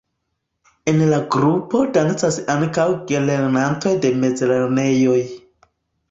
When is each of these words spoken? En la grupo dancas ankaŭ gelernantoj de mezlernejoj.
En 0.91 1.01
la 1.09 1.17
grupo 1.33 1.81
dancas 1.97 2.39
ankaŭ 2.53 2.85
gelernantoj 3.11 3.91
de 4.07 4.11
mezlernejoj. 4.23 5.19